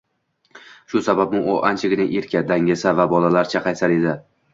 [0.93, 4.17] Shu sababmi,u anchagina erka, dangasa va bolalarcha qaysar edi